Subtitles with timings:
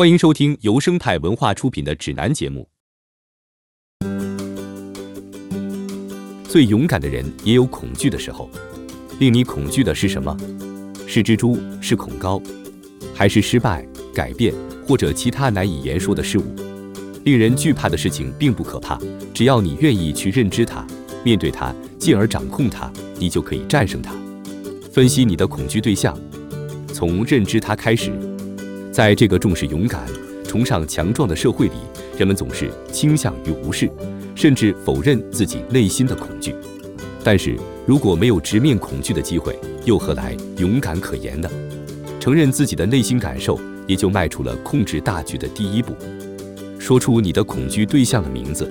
[0.00, 2.66] 欢迎收听由生态文化出品的指南节目。
[6.48, 8.48] 最勇敢的人也有恐惧的时候，
[9.18, 10.34] 令你恐惧的是什么？
[11.06, 11.58] 是蜘蛛？
[11.82, 12.40] 是恐高？
[13.14, 14.54] 还是失败、改变
[14.88, 16.44] 或者其他难以言说的事物？
[17.24, 18.98] 令人惧怕的事情并不可怕，
[19.34, 20.82] 只要你愿意去认知它、
[21.22, 24.14] 面对它，进而掌控它，你就可以战胜它。
[24.90, 26.18] 分析你的恐惧对象，
[26.86, 28.29] 从认知它开始。
[29.00, 30.06] 在这个重视勇敢、
[30.44, 31.72] 崇尚强壮的社会里，
[32.18, 33.90] 人们总是倾向于无视，
[34.34, 36.54] 甚至否认自己内心的恐惧。
[37.24, 41.48] 但是，如果没有直面恐惧的机会，又何来勇敢可言呢？
[42.20, 45.94] 承认自己的内心感受，也就迈出了控制大局的第一步。
[46.78, 48.70] 说出你的恐惧对象的名字。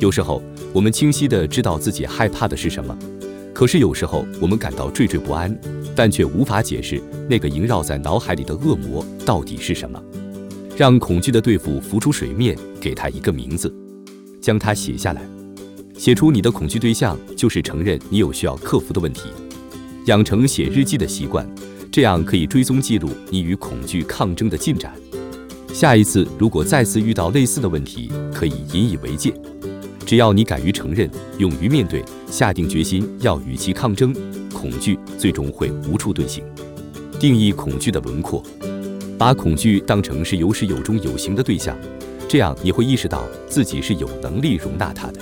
[0.00, 0.42] 有时候，
[0.72, 2.98] 我们清晰地知道自己害怕的是什么，
[3.62, 5.56] 可是有时候我们感到惴惴不安。
[5.94, 7.00] 但却无法解释
[7.30, 10.02] 那个萦绕在脑海里的恶魔到底是什么。
[10.76, 13.72] 让恐惧的对付浮出水面，给他一个名字，
[14.40, 15.22] 将它写下来。
[15.96, 19.28] 写出你的恐惧对象，就是承认你有需要克服的问题。
[20.06, 21.48] 养成写日记的习惯，
[21.92, 24.92] 这样可以追踪记录你与恐惧抗争的进展。
[25.72, 29.32] 下一次如果再次遇到类似的问题，可以引以为戒。
[30.04, 34.10] 只要你敢于承认，勇于面对，下定决心要与其抗争。
[34.54, 36.42] 恐惧最终会无处遁形。
[37.20, 38.42] 定义恐惧的轮廓，
[39.18, 41.76] 把恐惧当成是有始有终有形的对象，
[42.26, 45.20] 这样你会意识到自己是有能力容纳它的。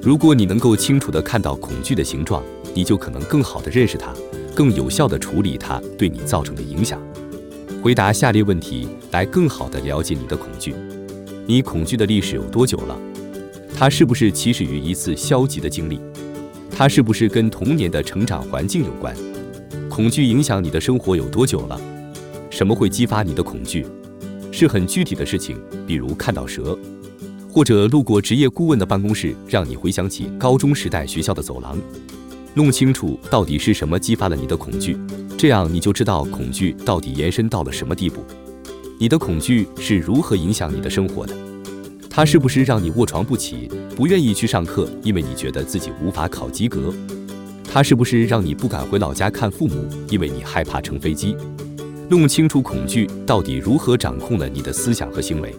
[0.00, 4.14] 如果你能够清楚地看到恐惧的形状，你就可能更好地认识它，
[4.54, 6.98] 更有效地处理它对你造成的影响。
[7.82, 10.74] 回答下列问题来更好地了解你的恐惧：
[11.46, 12.98] 你恐惧的历史有多久了？
[13.76, 16.00] 它是不是起始于一次消极的经历？
[16.80, 19.14] 它是不是跟童年的成长环境有关？
[19.90, 21.78] 恐惧影响你的生活有多久了？
[22.48, 23.84] 什么会激发你的恐惧？
[24.50, 26.78] 是很具体的事情，比如看到蛇，
[27.52, 31.76] 或者路过职业顾问的办公室，让你回想起高中时代学校的走廊。
[32.54, 34.96] 弄清楚到底是什么激发了你的恐惧，
[35.36, 38.24] 这样你就知道恐惧到底延伸到了什么地步。
[38.98, 41.36] 你的恐惧是如何影响你的生活的？
[42.12, 46.92] 它是不是让你卧床不起，不愿意去上课，因为你觉得自己无法考及格？
[47.72, 51.36] 它是不是让你不敢回老家看父母，因为你害怕乘飞机？
[52.08, 55.54] 弄清楚恐惧到底如何掌控了你的思想和行为？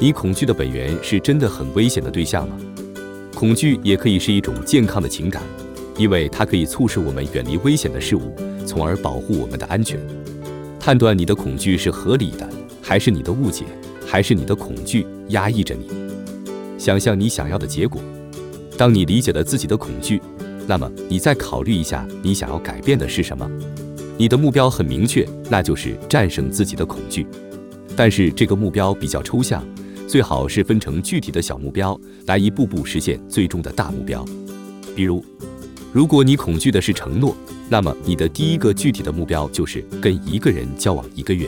[0.00, 2.56] 你恐惧的本源是真的很危险的对象吗？
[3.32, 5.40] 恐惧也可以是一种健康的情感，
[5.96, 8.34] 因为它可以促使我们远离危险的事物，
[8.66, 10.00] 从而保护我们的安全。
[10.80, 12.48] 判断你的恐惧是合理的，
[12.82, 13.64] 还是你的误解？
[14.10, 15.86] 还是你的恐惧压抑着你，
[16.78, 18.00] 想象你想要的结果。
[18.78, 20.18] 当你理解了自己的恐惧，
[20.66, 23.46] 那么你再考虑一下，你想要改变的是什么？
[24.16, 27.26] 你的目标很明确，那就是战胜自己的恐惧。
[27.94, 29.62] 但是这个目标比较抽象，
[30.08, 34.24] 最好是分成具体的小目标，来一步步实现最终的大目标。
[34.96, 35.22] 比如，
[35.92, 37.36] 如果你恐惧的是承诺，
[37.68, 41.46] 那么你的第一个具体的目标就是跟一个人交往一个月。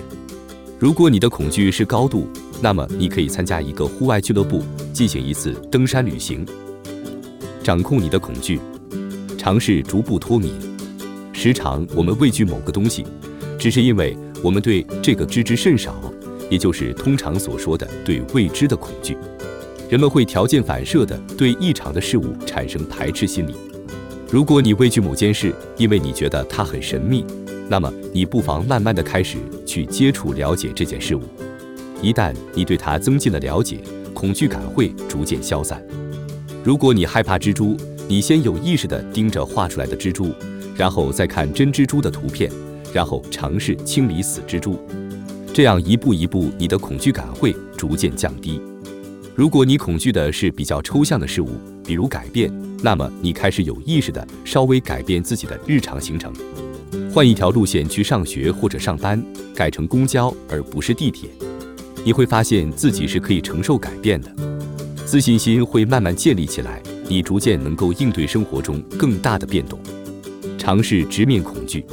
[0.80, 2.26] 如果你的恐惧是高度，
[2.62, 4.62] 那么你可以参加一个户外俱乐部，
[4.94, 6.42] 进行一次登山旅行。
[7.62, 8.58] 掌控你的恐惧，
[9.36, 10.54] 尝试逐步脱敏。
[11.34, 13.04] 时常我们畏惧某个东西，
[13.58, 15.94] 只是因为我们对这个知之甚少，
[16.48, 19.18] 也就是通常所说的对未知的恐惧。
[19.90, 23.54] 人们会条件反射地对异常的事物产生排斥心理。
[24.30, 27.22] 如果你畏惧某件事，因为你觉得它很神秘。
[27.70, 31.22] 那么，你不妨慢慢的开始去接触、了解这件事物。
[32.02, 33.78] 一旦你对它增进了了解，
[34.12, 35.80] 恐惧感会逐渐消散。
[36.64, 37.76] 如果你害怕蜘蛛，
[38.08, 40.34] 你先有意识地盯着画出来的蜘蛛，
[40.74, 42.50] 然后再看真蜘蛛的图片，
[42.92, 44.76] 然后尝试清理死蜘蛛。
[45.54, 48.60] 这样一步一步，你的恐惧感会逐渐降低。
[49.36, 51.50] 如果你恐惧的是比较抽象的事物，
[51.84, 52.52] 比如改变，
[52.82, 56.32] 那么你开始有意识地稍微改变自己的日常行程。
[57.12, 59.20] 换一条路线去上学或者上班，
[59.52, 61.28] 改成公交而不是地铁，
[62.04, 64.32] 你会发现自己是可以承受改变的，
[65.04, 69.76] 自信心会慢慢建立起来，你逐渐能够应对生活中更大的变动。
[70.56, 71.84] 尝试直面恐惧，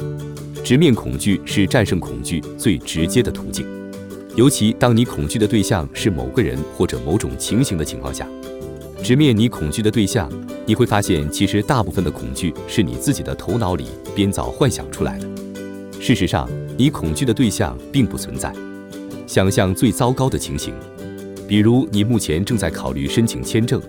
[0.62, 3.66] 直面恐惧是战胜恐惧最直接的途径，
[4.36, 8.24] 尤其当你恐惧的对象是某个人或者某种情形的情况下。
[9.02, 10.30] 直面你恐惧的对象，
[10.66, 15.26] 你会发现，其实大部分的恐惧是你自己的头脑里编造幻想出来的。
[16.00, 18.52] 事实上，你恐惧的对象并不存在。
[19.26, 20.74] 想象最糟糕的情形，
[21.46, 23.80] 比如你目前正在考虑申请签证，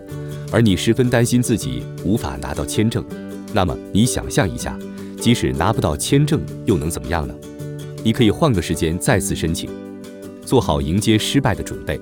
[0.51, 3.03] 而你十分担心自己无法拿到签证。
[3.51, 4.77] 那么，你想象一下，
[5.19, 7.33] 即使拿不到签证，又能怎么样呢？
[8.03, 9.69] 你可以换个时间再次申请。
[10.45, 11.99] 做好迎接失败的准备。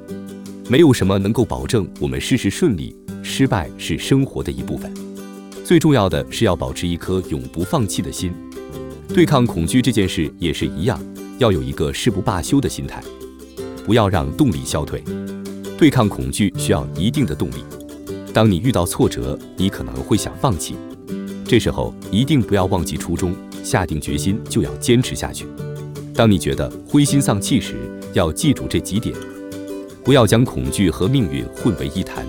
[0.70, 2.94] 没有什么能够保证我们事事顺利，
[3.24, 4.94] 失败是生活的一部分。
[5.64, 8.34] 最重要的是要保持一颗永不放弃的心。
[9.08, 11.00] 对抗恐惧这件事也是一样，
[11.38, 13.02] 要有一个誓不罢休的心态，
[13.86, 15.02] 不要让动力消退。
[15.78, 17.64] 对抗恐惧需要一定的动力。
[18.34, 20.76] 当你遇到挫折，你可能会想放弃，
[21.46, 23.34] 这时候一定不要忘记初衷，
[23.64, 25.46] 下定决心就要坚持下去。
[26.14, 27.76] 当你觉得灰心丧气时，
[28.12, 29.16] 要记住这几点。
[30.08, 32.26] 不要将恐惧和命运混为一谈。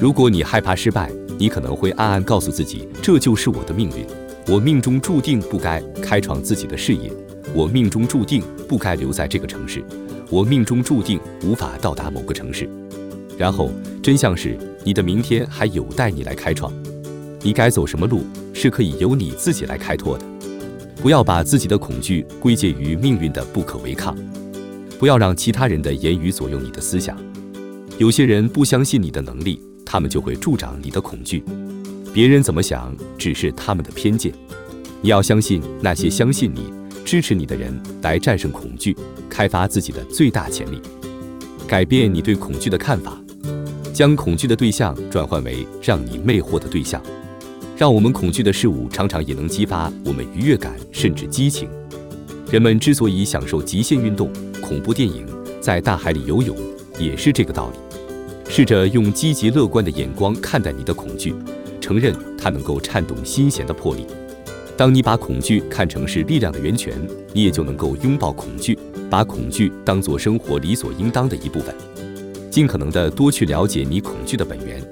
[0.00, 4.06] 如果你害怕失败，你可能会暗暗告诉自己：“这就是我的命运，
[4.48, 7.12] 我命中注定不该开创自己的事业，
[7.52, 9.84] 我命中注定不该留在这个城市，
[10.30, 12.66] 我命中注定无法到达某个城市。”
[13.36, 13.70] 然后，
[14.02, 16.72] 真相是你的明天还有待你来开创。
[17.42, 20.24] 你该走什么路，是可以由你自己来开拓的。
[21.02, 24.16] 不要把自己的恐惧归结于命运的不可违抗。
[24.98, 27.16] 不要让其他人的言语左右你的思想。
[27.98, 31.42] 有些人不相信你的能力，他们就会助长你的恐惧。
[32.12, 34.32] 别人怎么想，只是他们的偏见。
[35.02, 36.72] 你要相信那些相信你、
[37.04, 38.96] 支持你的人，来战胜恐惧，
[39.28, 40.80] 开发自己的最大潜力，
[41.66, 43.18] 改变你对恐惧的看法，
[43.92, 47.00] 将恐惧的对象转换为让你魅惑的对象。
[47.76, 51.68] 让我们恐惧的事物，常常也能激发我们愉悦感，甚至激情。
[52.50, 54.30] 人们之所以享受极限运动，
[54.66, 55.24] 恐怖电影
[55.60, 56.56] 在大海里游泳
[56.98, 57.78] 也是这个道理。
[58.50, 61.32] 试着用积极乐观的眼光看待你的恐惧，
[61.80, 64.04] 承认它能够颤动心弦的魄力。
[64.76, 66.94] 当你把恐惧看成是力量的源泉，
[67.32, 68.76] 你也就能够拥抱恐惧，
[69.08, 71.72] 把恐惧当作生活理所应当的一部分。
[72.50, 74.82] 尽可能的多去了解你恐惧的本源，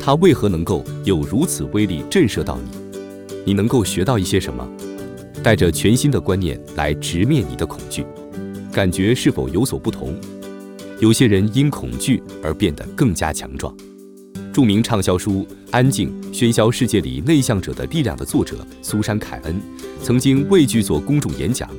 [0.00, 2.98] 它为何能够有如此威力震慑到你？
[3.44, 4.66] 你能够学到一些什么？
[5.42, 8.06] 带着全新的观念来直面你的恐惧。
[8.74, 10.16] 感觉是否有所不同？
[10.98, 13.72] 有些人因恐惧而变得更加强壮。
[14.52, 19.60] 著名畅销书《安静喧嚣世界里内向者的力量》的作者苏珊·凯恩
[20.02, 21.70] 曾经畏惧做公众演讲，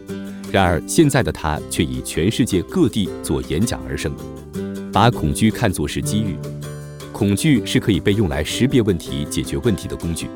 [0.54, 4.10] 然而现在的他却以全世界各地做演讲而生。
[4.94, 6.38] 把恐惧看作是机遇，
[7.12, 10.28] 恐惧是可以被用来识别问题、解决问题的工具，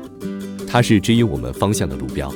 [0.66, 2.30] 它是指引我们方向的路标。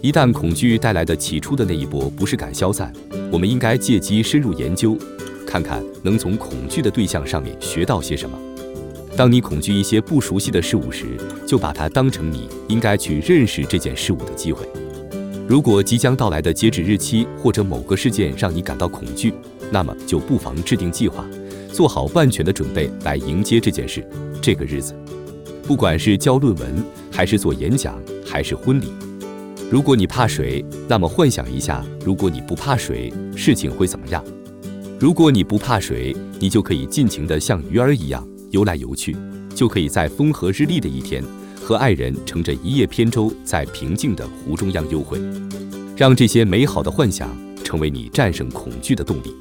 [0.00, 2.92] 一旦恐惧带来的起初的那一波不适感消散，
[3.32, 4.94] 我们应该借机深入研究，
[5.46, 8.38] 看看能从恐惧的对象上面学到些什么。
[9.16, 11.06] 当你恐惧一些不熟悉的事物时，
[11.46, 14.68] 就把它当成你应该去认识这件事物的机会。
[15.48, 19.32] 如果即将到来的截止日期或者某个事件让你感到恐惧，
[19.70, 21.26] 那么就不妨制定计划，
[21.72, 24.06] 做好万全的准备来迎接这件事、
[24.42, 24.94] 这个日子。
[25.66, 28.92] 不管是交论文，还是做演讲，还是婚礼。
[29.72, 34.22] 如果你怕水，那么幻想一下，如果你不怕水，事情会怎么样？
[35.00, 39.16] 如果你不怕水，你就可以尽情的像鱼儿一样游来游去，
[39.54, 41.24] 就可以在风和日丽的一天，
[41.58, 45.18] 和爱人乘着一叶扁舟，在平静的湖中央幽会。
[45.96, 47.30] 让这些美好的幻想
[47.64, 49.34] 成为你战胜恐惧的动力，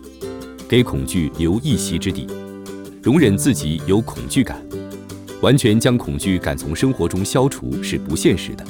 [0.66, 2.25] 给恐惧留一席之地，
[3.04, 4.66] 容忍自己有恐惧感，
[5.42, 8.66] 完全将恐惧感从生活中消除是不现实的。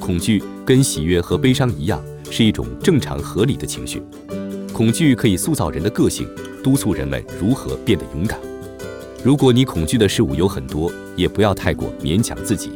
[0.00, 4.02] 恐惧跟喜悦和悲伤一样，是一种正常合理的情绪。
[4.72, 6.26] 恐惧可以塑造人的个性，
[6.64, 8.40] 督促人们如何变得勇敢。
[9.22, 12.70] 如果你恐惧的事物有很多，也不要太过勉强自己。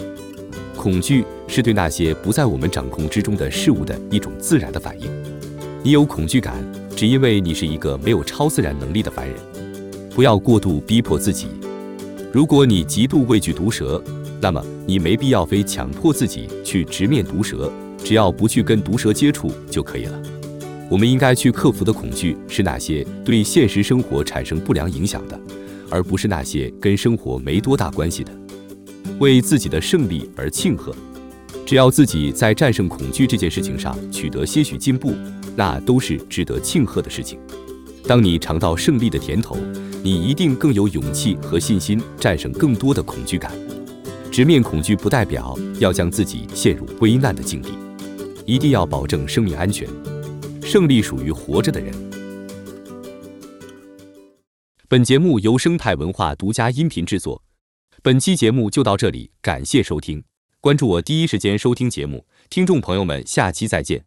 [0.77, 5.09] 恐惧是对那些不在我们掌控之中的事物的一种自然的反应。
[5.83, 6.63] 你有恐惧感，
[6.95, 9.37] 只因为你是一个没有超自然能力的凡人。
[10.15, 11.49] 不要过度逼迫自己。
[12.31, 14.03] 如果你极度畏惧毒蛇，
[14.45, 17.73] 那么你没必要非强迫自己去直面毒蛇，
[18.05, 20.23] 只要不去跟毒蛇接触就可以了。
[20.91, 25.41] 我们应该去克服的恐惧是那些对现实生活产生不良影响的，
[25.89, 28.31] 而不是那些跟生活没多大关系的。
[29.19, 30.95] 为自己的胜利而庆贺，
[31.65, 35.15] 只要自己在战胜恐惧这件事情上取得些许进步，
[35.57, 37.39] 那都是值得庆贺的事情。
[38.07, 39.57] 当你尝到胜利的甜头，
[40.03, 43.51] 你一定更有勇气和信心战胜更多的恐惧感。
[44.35, 47.79] 直面恐惧不代表要将自己陷入危难的境地，
[48.45, 49.89] 一定要保证生命安全。
[50.61, 51.95] 胜利属于活着的人。
[54.89, 57.45] 本节目由生态文化独家音频制作。
[58.03, 60.25] 本期节目就到这里，感谢收听，
[60.61, 62.27] 关注我第一时间收听节目。
[62.51, 64.05] 听众朋友们，下期再见。